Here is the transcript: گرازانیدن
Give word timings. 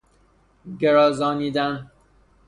گرازانیدن 0.79 1.91